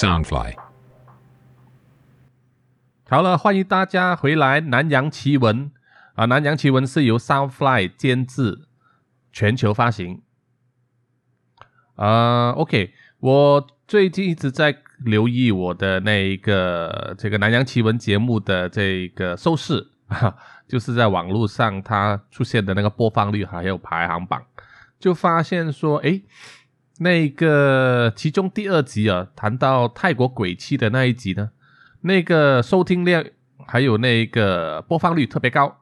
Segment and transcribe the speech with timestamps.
[0.00, 0.54] Soundfly。
[3.10, 5.66] 好了，欢迎大家回来《南洋奇闻》
[6.14, 8.62] 啊，《南洋奇闻》是由 Soundfly 监制，
[9.30, 10.22] 全球发行。
[11.96, 19.86] 啊，OK，我最近一直在留意我的那一个这个《南洋奇闻》节目的这个收视，
[20.66, 24.42] 就是在网络上它出现的那个播放率还有排行榜，
[24.98, 26.24] 就发现说，诶，
[27.02, 31.50] 那个其中第二集啊，谈到泰国鬼泣的那一集呢。
[32.02, 33.24] 那个收听量
[33.66, 35.78] 还有那个播放率特别高，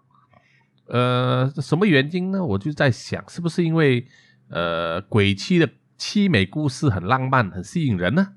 [0.86, 2.44] 呃，什么原因呢？
[2.44, 4.06] 我就在想，是不是因为
[4.48, 5.68] 呃鬼妻的
[5.98, 8.34] 凄美故事很浪漫、很吸引人呢？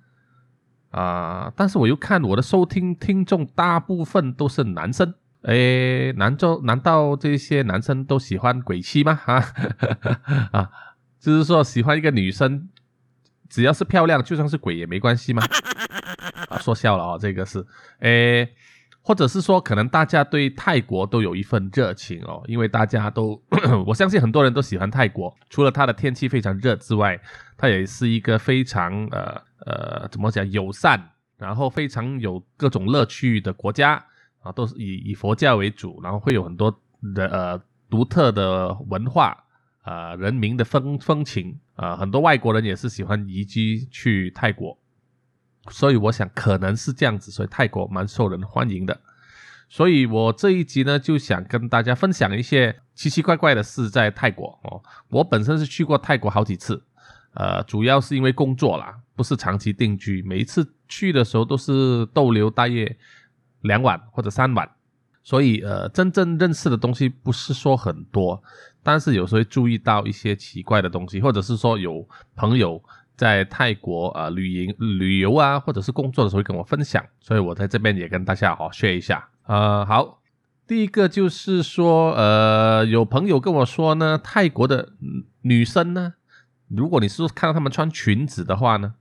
[0.90, 9.20] 啊，但是我又看我的收听听众大部分都是男生，诶，难道难道这些男生都喜欢鬼妻吗？
[9.26, 9.46] 啊
[10.52, 10.70] 啊，
[11.22, 12.68] 就是说喜欢一个女生，
[13.48, 15.44] 只要是漂亮，就算是鬼也没关系吗？
[16.50, 17.64] 啊，说笑了哦，这个是，
[18.00, 18.50] 诶，
[19.04, 23.40] 或者是说，可能大家对泰国都有一份热情哦，因为大家都，
[23.86, 27.20] 我相信很多人都喜欢泰国，除了它的天气非常热之外，
[27.56, 31.00] 它也是一个非常呃呃，怎么讲，友善，
[31.38, 34.04] 然后非常有各种乐趣的国家
[34.42, 36.76] 啊，都是以以佛教为主，然后会有很多
[37.14, 39.38] 的呃独特的文化
[39.82, 44.78] 啊，人民的风风情啊，很多外国人也是喜欢移居去泰国。
[45.70, 49.00] 所以我想可能是这样子，所以泰国蛮受人欢迎的。
[49.70, 54.82] 所以我这一集呢，就想跟大家分享一些奇奇怪怪的事在泰国哦。
[55.10, 56.84] 我本身是去过泰国好几次，
[57.36, 60.22] 呃，主要是因为工作啦，不是长期定居。
[60.24, 62.98] 每一次去的时候都是逗留大约
[63.62, 64.70] 两晚或者三晚，
[65.24, 68.44] 所以呃，真正认识的东西不是说很多，
[68.84, 72.82] 但是有时候会注意到一些奇怪的东西，或者是说有朋友。
[73.18, 79.30] 在泰国啊旅营旅游啊，或者是工作的时候跟我分享，所以我在这边也跟大家好 share 一下。
[79.46, 80.20] 呃，好，
[80.66, 84.94] 第一个就是说，呃，有朋友跟我说呢，泰国的
[85.42, 86.16] 女生呢，
[86.68, 88.96] 如果你是看到她们穿裙子的话呢，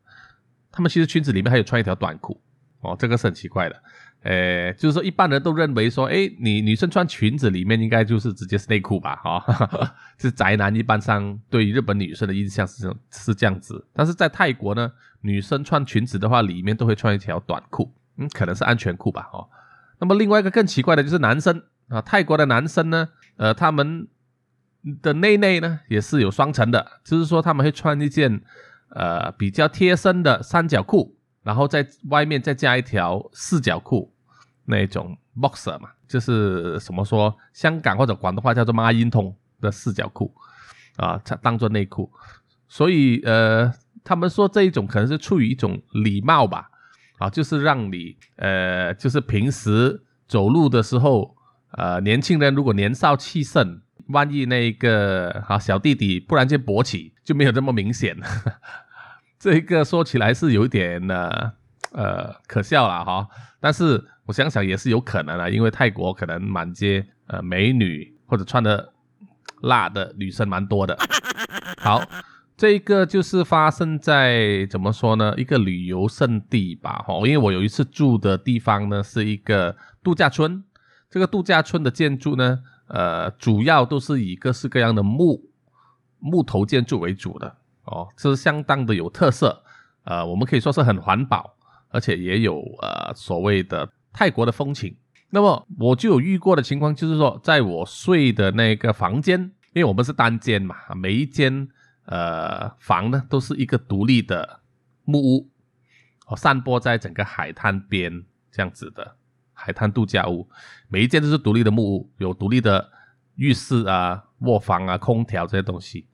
[0.70, 2.42] 她们其实裙子里面还有穿一条短裤
[2.82, 3.82] 哦，这个是很奇怪的。
[4.22, 9.42] 诶，就是说，一般人都认为说，诶，你女生穿裙子里面应该就是直接是内裤吧，哈，
[10.19, 13.82] 是宅男一般上对日本女生的印象是是这样子。
[13.94, 14.92] 但是在泰国呢，
[15.22, 19.48] 女生穿裙子的话，里面都会穿一条短裤，嗯，可能是安全裤吧，哦。
[19.98, 24.06] 那么另外一个更奇怪的就是男生啊，泰国的男生呢，呃，他们
[25.00, 28.42] 的内内呢也是有双层的，就是说他们会穿一件
[28.91, 31.16] 呃比较贴身的三角裤。
[31.42, 34.12] 然后在外面再加一条四角裤，
[34.66, 40.34] 那种 boxer 嘛，就是什么说香港或者广东话叫做孖烟筒的四角裤
[40.96, 42.10] 啊，当做内裤。
[42.68, 43.72] 所以呃，
[44.04, 46.70] 他们说这一种可能是出于一种礼貌吧，
[47.18, 51.34] 啊，就是让你呃，就是平时走路的时候，
[51.72, 58.16] 呃，年轻人如果年少气盛，万一那个啊小弟弟突然间勃起，就没有这么明显。
[59.40, 61.52] 这个说起来是有点呢，
[61.92, 63.26] 呃，可笑了哈。
[63.58, 68.92] 但是我想想也是有可能啊，因为泰国可能满街呃美女或者穿的
[69.62, 70.94] 辣的女生蛮多的。
[71.80, 72.02] 好，
[72.54, 75.34] 这个就是发生在怎么说呢？
[75.38, 77.14] 一个旅游胜地吧，哈。
[77.26, 80.62] 因为我有一次住的地方呢是一个度假村，
[81.08, 82.58] 这个度假村的建筑呢，
[82.88, 85.48] 呃，主要都是以各式各样的木
[86.18, 87.56] 木头建筑为主的。
[87.90, 89.64] 哦，这是相当的有特色，
[90.04, 91.56] 呃，我们可以说是很环保，
[91.88, 94.96] 而且也有呃所谓的泰国的风情。
[95.30, 99.40] 那么我就有遇过的情况，就是说，在我睡的那个房间，
[99.72, 101.68] 因为我们是单间嘛，每一间
[102.04, 104.60] 呃房呢都是一个独立的
[105.04, 105.50] 木屋，
[106.26, 109.16] 哦，散播在整个海滩边这样子的
[109.52, 110.48] 海滩度假屋，
[110.88, 112.88] 每一间都是独立的木屋，有独立的
[113.34, 116.06] 浴室啊、卧房啊、空调这些东西。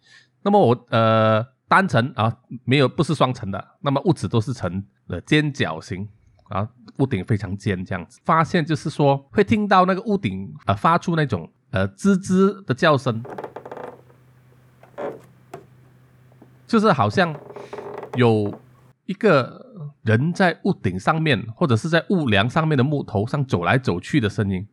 [0.43, 1.47] 那么我呃。
[1.69, 6.09] 单层啊，没有不是双层的，那么屋子都是呈呃尖角形
[6.49, 6.69] 啊，
[6.99, 8.21] 屋顶非常尖这样子。
[8.25, 13.23] 发现就是说会听到那个屋顶呃发出那种呃吱吱的叫声，
[16.67, 17.35] 就是好像
[18.15, 18.53] 有
[19.07, 24.67] 一个人在屋顶上面或者是在屋梁上面的木头上走来走去的声音。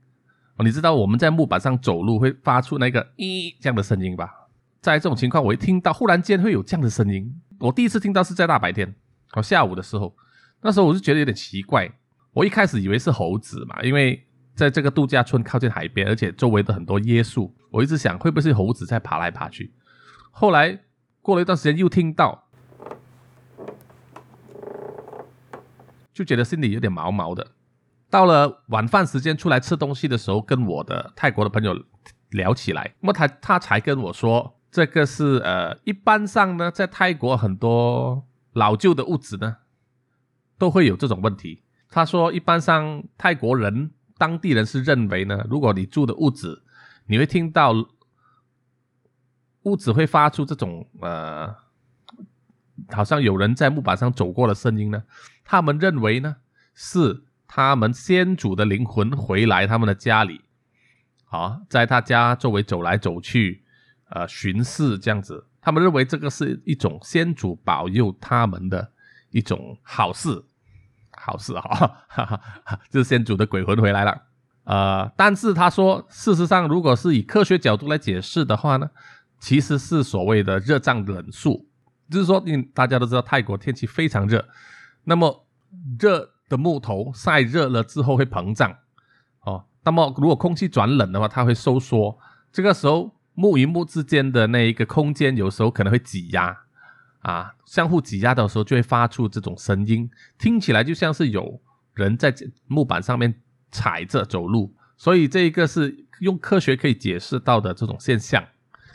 [0.56, 4.43] 哦你知道我们在木板上走路会发出那个咦这样的声音吧？
[4.84, 8.94] 在这种情况，我一听到忽然间会有这样的声音，我第一次听到是在大白天，
[9.32, 10.14] 哦，下午的时候，
[10.62, 11.90] 那时候我就觉得有点奇怪。
[12.34, 19.74] 我一开始以为是猴子嘛，因为在这个度假村靠近海边，而且周围的很多椰树，我一直想会不会是猴子在爬来爬去。
[20.32, 20.78] 后来
[21.22, 22.44] 过了一段时间，又听到
[26.14, 27.52] 就觉得心里有点毛毛的。
[28.10, 31.74] 到了晚饭时间出来吃东西的时候，跟我的泰国的朋友
[32.32, 39.58] 聊起来，那么他他才跟我说，这个是呃，一般上呢，在泰国很多老旧的屋子呢，
[40.58, 41.62] 都会有这种问题。
[41.90, 46.64] 他说，一般上泰国人当地人是认为呢，如果你住的屋子，
[47.06, 47.72] 你会听到
[49.62, 51.56] 屋子会发出这种呃，
[52.90, 55.04] 好像有人在木板上走过的声音呢，
[55.46, 56.38] 他们认为呢
[56.74, 57.24] 是。
[57.56, 60.42] 他们先祖的灵魂回来他们的家里，
[61.26, 63.63] 啊，在他家周围走来走去，
[64.14, 65.46] 呃，巡视这样子。
[65.62, 68.92] 他们认为这个是一种先祖保佑他们的
[69.32, 70.44] 一种好事，
[71.12, 72.26] 好事哈，哈
[72.64, 74.22] 哈，就是先祖的鬼魂回来了。
[74.64, 78.90] 呃，但是他说，事实上，如果是以科学角度来解释的话呢，
[79.40, 81.66] 其实是所谓的热胀冷缩，
[82.10, 84.46] 就是说，你大家都知道泰国天气非常热，
[85.04, 85.46] 那么
[86.00, 86.32] 热。
[86.50, 88.76] 的木头晒热了之后会膨胀，
[89.46, 92.16] 哦，那么如果空气转冷的话，它会收缩。
[92.52, 96.58] 这个时候木与木之间的那一个空间有时候可能会挤压，
[97.20, 101.60] 啊，相互挤压的时候就会发出这种声音，听起来就像是有
[101.94, 102.34] 人在
[102.68, 103.34] 木板上面
[103.72, 104.74] 踩着走路。
[104.98, 108.44] 所以这一个是用科学可以解释到的这种现象，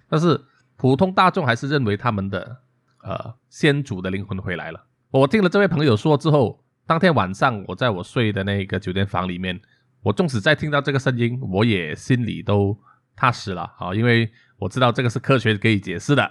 [0.08, 0.40] 但是
[0.76, 2.58] 普通大众还是认为他们的
[3.02, 4.84] 呃先祖的灵魂回来了。
[5.10, 6.64] 我听了这位朋友说之后。
[6.88, 9.60] 当天晚上，我在我睡的那个酒店房里面，
[10.00, 12.74] 我纵使再听到这个声音，我也心里都
[13.18, 16.30] 踏实了啊，因为我知道这个是科学可以解释的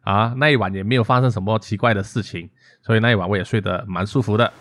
[0.00, 0.34] 啊。
[0.36, 2.50] 那一晚也没有发生什么奇怪的事情，
[2.82, 4.52] 所以那一晚我也睡得蛮舒服的。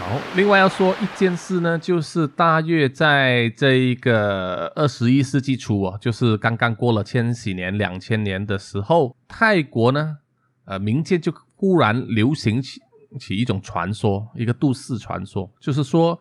[0.00, 10.18] 好，另外要说一件事呢，就是大约在这一个二十一世纪初哦，就是刚刚过了千禧年、两千年的时候，泰国呢，
[10.64, 11.32] 呃，民间就。
[11.62, 12.80] 忽然流行起
[13.18, 16.18] 起一种传说，一个都市传说，就是说，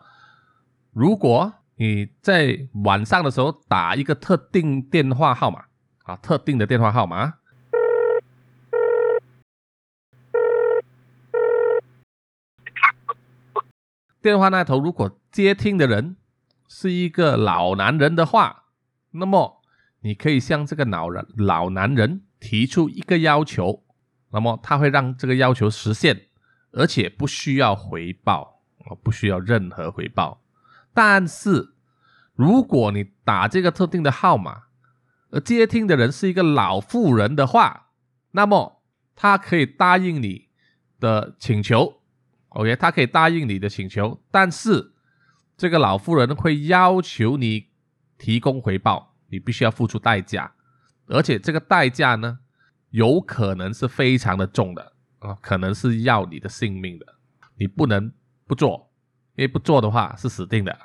[0.92, 5.64] 如果你在晚上的时候打一个特定电话号码
[6.04, 7.36] 啊，特定的电话号码，
[14.22, 16.18] 电话那头如果接听的人
[16.68, 18.66] 是一个老男人的话，
[19.12, 19.62] 那么
[20.02, 23.86] 你可以向这个老人老男人提出一个要求。
[24.32, 26.28] 那么他会让这个要求实现，
[26.74, 30.42] 而且不需要回报，哦，不需要任何回报。
[30.94, 31.74] 但是，
[32.36, 34.64] 如果你打这个特定的号码，
[35.32, 37.92] 而接听的人是一个老妇人的话，
[38.32, 38.82] 那么
[39.16, 40.50] 他可以答应你
[41.00, 42.02] 的请求
[42.50, 44.94] ，OK，他可以答应你的请求，但是
[45.56, 47.68] 这个老妇人会要求你
[48.18, 50.54] 提供回报，你必须要付出代价，
[51.08, 52.40] 而且这个代价呢？
[52.92, 57.06] 有可能是非常的重的啊，可能是要你的性命的，
[57.56, 58.12] 你不能
[58.48, 58.89] 不做，
[59.40, 60.78] 因为不做的话是死定的。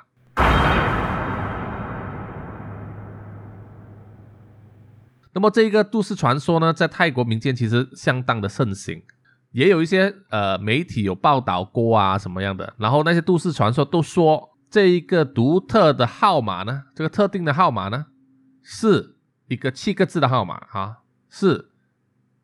[5.33, 9.03] 那么这一个都市传说呢，在泰国民间其实相当的盛行，
[9.51, 18.05] 也有一些呃媒体有报道过啊什么样的，然后那些都市传说都说这一个独特的号码呢，这个特定的号码呢，
[18.63, 19.17] 是
[19.49, 20.99] 一个七个字的号码啊，
[21.29, 21.71] 是。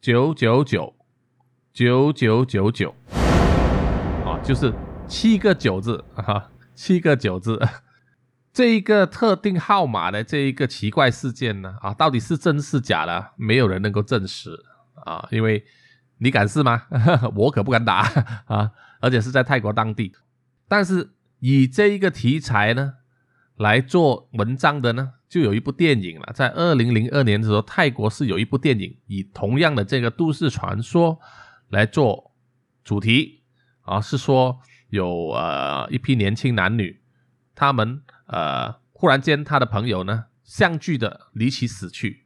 [0.01, 0.93] 九九九
[1.71, 2.93] 九九九九
[4.25, 4.73] 啊，就是
[5.07, 7.59] 七个九字啊，七个九字。
[8.53, 13.31] 这一个特定号码的这一个奇怪事件呢，啊，到底是真是假的？
[13.37, 14.51] 没有人能够证实
[15.05, 15.63] 啊，因为
[16.17, 16.83] 你敢试吗？
[17.35, 17.99] 我可不敢打
[18.47, 20.13] 啊，而且是在泰国当地。
[20.67, 22.95] 但是以这一个题材呢
[23.55, 25.13] 来做文章的呢？
[25.29, 31.17] 就有一部电影了，在二零零二年的时候，泰国是有一部电影以同样的这个都市传说
[31.69, 32.33] 来做
[32.83, 33.43] 主题
[33.83, 34.59] 啊，是说
[34.91, 37.01] 有呃一批年轻男女，
[37.55, 42.25] 他们呃忽然间他的朋友呢相继的离奇死去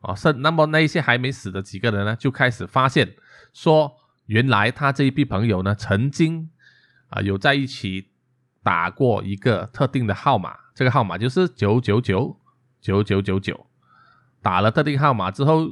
[0.00, 3.16] 啊，是那么那一些还没死的几个人呢就开始发现
[3.52, 3.96] 说，
[4.26, 6.50] 原来他这一批朋友呢曾经
[7.08, 8.10] 啊有在一起
[8.62, 10.56] 打过一个特定的号码。
[10.74, 12.38] 这个号码就是九九九
[12.80, 13.66] 九九九九，
[14.42, 15.70] 打了特定号码之后，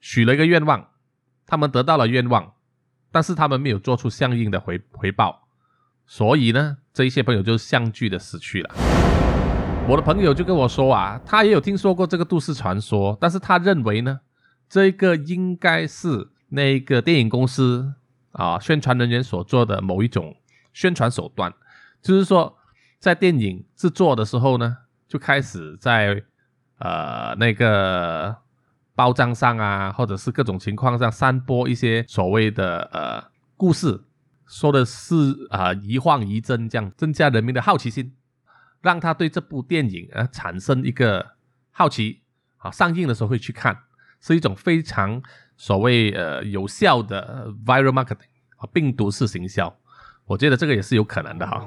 [0.00, 0.88] 许了一个愿望，
[1.44, 2.54] 他们得到了愿望，
[3.12, 5.46] 但是他们没有做出相应的回回报，
[6.06, 8.74] 所以呢，这一些朋友就相继的死去了。
[9.86, 14.18] 我的朋友就跟我说啊，他也有听说过这个都市传说，但是他认为呢，
[14.68, 17.92] 这个应该是那个电影公司
[18.32, 20.34] 啊宣传人员所做的某一种
[20.72, 21.52] 宣传手段，
[22.02, 22.58] 就是说。
[23.02, 24.76] 在电影制作的时候呢，
[25.08, 26.22] 就开始在
[26.78, 28.36] 呃那个
[28.94, 33.24] 包装上啊，或者是各种情况上散播一些所谓的呃
[33.56, 34.02] 故事，
[34.46, 35.14] 说的是
[35.50, 38.14] 啊一晃一真，这样增加人民的好奇心，
[38.80, 41.32] 让他对这部电影啊产生一个
[41.70, 42.20] 好奇
[42.58, 43.76] 啊，上映的时候会去看，
[44.20, 45.22] 是一种非常
[45.56, 49.74] 所谓呃有效的 viral marketing 啊病毒式行销，
[50.26, 51.66] 我觉得这个也是有可能的哈。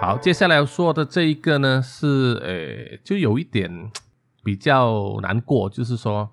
[0.00, 3.90] 好，接下来要说的这一个呢，是呃，就有一点
[4.44, 6.30] 比较难过，就是说，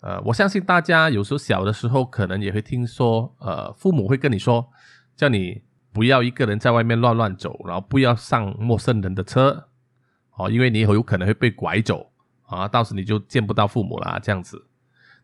[0.00, 4.66] 呃，我相信大家有时候小的时候可能也会听说，呃，父母会跟你说，
[5.14, 5.62] 叫你
[5.92, 9.68] 不要一个人在外面乱乱走，然后不要上陌生人的车，
[10.36, 12.10] 哦，因为你以后有可能会被拐走
[12.46, 14.66] 啊，到时你就见不到父母了这样子。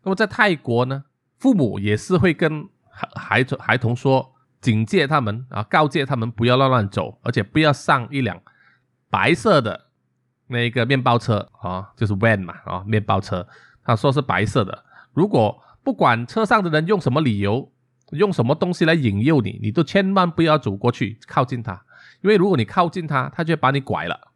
[0.03, 1.05] 那么在泰国呢，
[1.39, 4.33] 父母也是会跟孩孩子孩童说。
[4.59, 8.41] 警戒他们啊，告诫他们不要乱乱走，而且不要上一辆
[9.07, 9.86] 白色的
[10.47, 13.47] 那个面包车啊，就是 van 嘛啊，面包车。
[13.83, 14.83] 他说是白色的。
[15.13, 17.71] 如果不管车上的人用什么理由，
[18.11, 21.85] 用什么东西来引诱你，你都千万不要走过去靠近他，
[22.21, 24.31] 因为如果你靠近他，他就会把你拐了，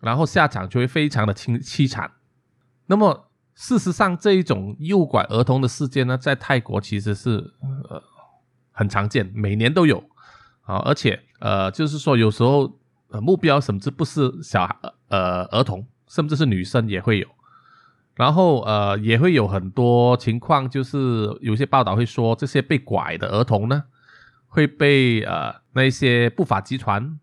[0.00, 2.10] 然后下场就会非常的凄凄惨。
[2.86, 8.02] 那么事实上，这一种诱拐儿童的事件呢，在泰国其实是呃。
[8.76, 10.02] 很常见，每年都有
[10.62, 12.76] 啊，而且呃，就是说有时候
[13.20, 14.76] 目标甚至不是小孩
[15.08, 17.28] 呃儿童，甚至是女生也会有，
[18.14, 23.84] 然后呃也会有很多情况，就是有些报道会说这些被拐的儿童呢
[24.46, 27.18] 会被呃那些不法集团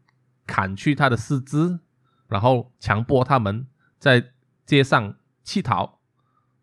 [0.46, 1.80] 砍去他的四肢，
[2.28, 3.66] 然后强迫他们
[3.98, 4.24] 在
[4.66, 6.00] 街上乞讨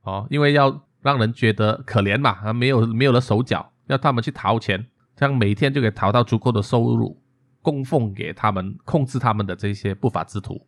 [0.03, 3.73] 哦，因为要让人觉得可怜嘛，啊没有没有了手脚。
[3.87, 7.19] 要他们去掏钱，这样每天就可以淘到足够的收入，
[7.63, 10.67] 供奉给他们控制他们的这些不法之徒。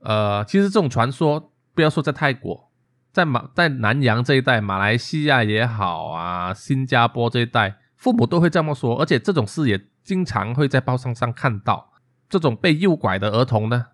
[0.00, 2.70] 呃，其实这种传说，不要说在泰国，
[3.12, 11.92] 在马在南洋这一带，马来西亚也好啊，新加坡这一带，父母都会这么说，而且这种事也经常会在报上上看到。
[12.28, 13.86] 这种被诱拐的儿童呢，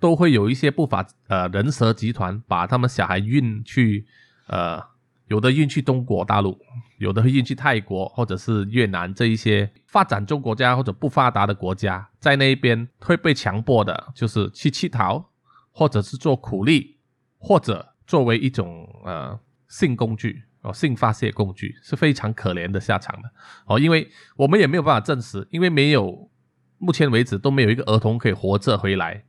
[0.00, 4.06] 都会有一些不法呃人蛇集团把他们小孩运去
[4.48, 4.95] 呃。
[5.28, 6.56] 有的运去中国大陆，
[6.98, 15.32] 有的会运去泰国或者是越南这一些发展中国家或者不发达的国家，在那边会被强迫的，就是去乞讨，
[15.72, 16.98] 或者是做苦力，
[17.38, 23.28] 或者作为一种呃性工具哦，性发泄工具，是非常可怜的下场的
[23.66, 23.80] 哦。
[23.80, 26.30] 因为我们也没有办法证实，因为没有
[26.78, 29.24] 目前为止都没有一个儿童可以活着回来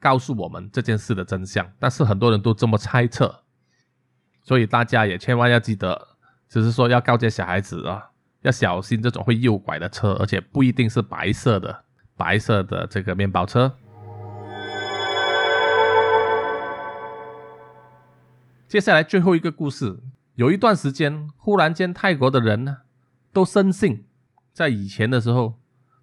[0.00, 3.44] 告诉我们这件事的真相，但是很多人都这么猜测。
[4.48, 6.08] 所以大家也千万要记得，
[6.48, 8.08] 就是说要告诫小孩子啊，
[8.40, 11.84] 要小心这种会诱拐的车，而且不一定是白色的，
[12.16, 13.76] 白色的这个面包车。
[18.66, 20.00] 接下来最后一个故事，
[20.36, 22.78] 有一段时间，忽然间泰国的人呢，
[23.34, 24.06] 都深信，
[24.54, 25.58] 在以前的时候，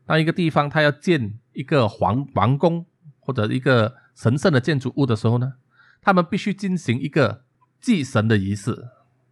[0.06, 2.86] 当一个地方他要建一个皇王宫
[3.20, 5.54] 或者一个神圣的建筑物的时候呢，
[6.00, 7.45] 他们必须进行一个。
[7.86, 8.90] 祭神的仪式，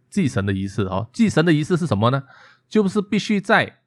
[0.08, 2.22] 祭神的仪式哦，祭神的仪式是什么呢？
[2.68, 3.80] 就是必须在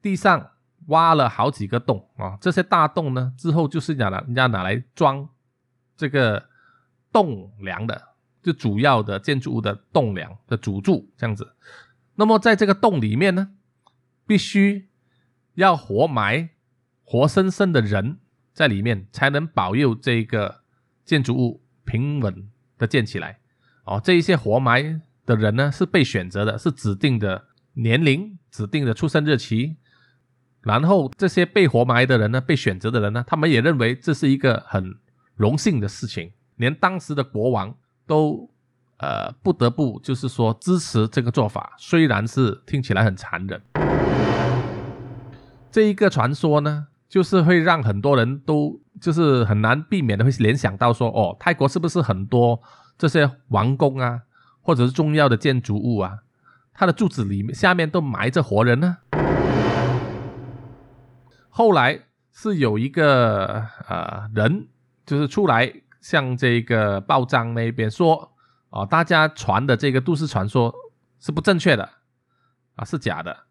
[0.00, 0.52] 地上
[0.86, 5.28] 挖了好几个洞啊，这些大洞呢，之后就是拿来人家拿来装
[5.96, 6.48] 这个
[7.10, 11.56] 栋梁的，就主要的建筑物的栋梁的主柱这样子。
[12.14, 13.50] 那么在这个洞里面呢，
[14.28, 14.88] 必须
[15.54, 16.50] 要活埋
[17.02, 18.20] 活生生的人
[18.52, 20.62] 在里面，才能保佑这个
[21.04, 23.40] 建筑物平稳的建起来。
[23.88, 27.42] 哦，这一些活埋的人呢，是被选择的，是指定的
[27.72, 29.76] 年龄、指定的出生日期。
[30.60, 34.94] 然后这些被活埋的人呢，被选择的人呢，他们也认为这是一个很
[35.36, 37.74] 荣幸的事情，连当时的国王
[38.06, 38.50] 都
[38.98, 43.62] 呃不得不就是说支持这个做法，虽然是听起来很残忍。
[45.70, 52.60] 这一个传说呢，就是会让很多人都就是很难避免的会联想到说，哦，泰国是不是很多？
[52.98, 54.22] 这些王宫啊，
[54.60, 56.18] 或者是重要的建筑物啊，
[56.74, 58.96] 它的柱子里面下面都埋着活人呢。
[61.48, 62.00] 后来
[62.32, 64.66] 是有一个呃人，
[65.06, 68.32] 就是出来向这个报章那边说，
[68.70, 70.74] 哦，大家传的这个都市传说
[71.20, 71.88] 是不正确的，
[72.74, 73.44] 啊，是假的。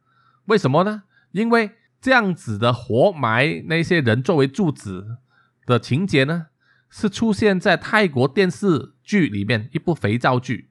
[0.45, 1.03] 为什么呢？
[1.31, 5.17] 因为这样子的活埋那些人作为柱子
[5.65, 6.47] 的情节呢？
[6.89, 10.67] 是出现在泰国电视剧里面一部肥皂剧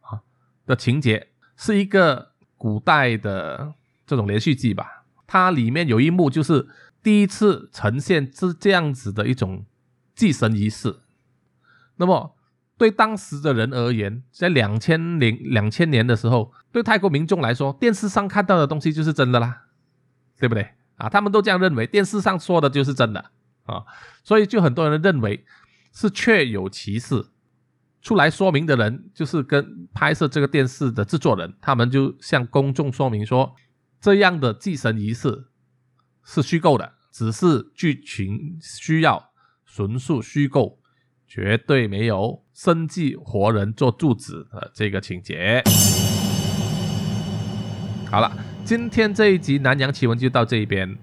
[0.00, 0.20] 啊
[0.66, 3.72] 的情节，是一个古代的
[4.06, 5.06] 这种连续剧吧。
[5.26, 6.68] 它里面有一幕就是
[7.02, 9.64] 第一次呈现这这样子的一种
[10.14, 11.00] 祭神仪式。
[11.96, 12.36] 那么
[12.76, 19.62] 对当时的人而言，在两千零两千年的时候，对泰国民众来说，电视上看到的东西就是真的啦，
[20.38, 21.08] 对不对啊？
[21.08, 23.30] 他们都这样认为，电视上说的就是真的
[23.64, 23.84] 啊，
[24.22, 25.46] 所以就很多人认为
[25.92, 27.28] 是确有其事。
[28.02, 33.54] 出来说明的人就是跟拍摄这个电视的制作人，他们就向公众说明说，
[34.00, 35.48] 这样的祭神仪式
[36.24, 39.30] 是虚构的，只是剧情需要，
[39.66, 40.78] 纯属虚构，
[41.28, 45.62] 绝对没有生祭活人做柱子的这个情节。
[48.10, 48.32] 好了，
[48.64, 50.96] 今天这一集南洋奇闻就到这一边。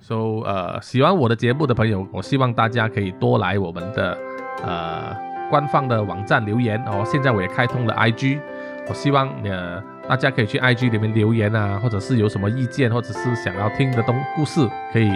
[0.00, 4.16] So，呃，喜欢我的节目的朋友，我希望大家可以多来我们的
[4.62, 5.33] 呃。
[5.54, 8.40] 官方的网站留言哦，现在我也开通了 IG，
[8.88, 15.12] 我希望呃大家可以去 IG 里面留言啊，或者是有什么意见，或者是想要听的东故事，可以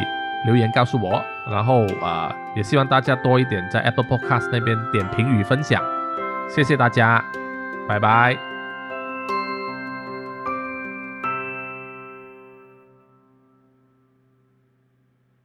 [0.46, 1.20] 留言告诉我。
[1.50, 5.82] 然后啊，也希望大家多一点在 Apple Podcast 那边点评与分享，
[6.48, 7.20] 谢谢大家，
[7.88, 8.47] 拜拜。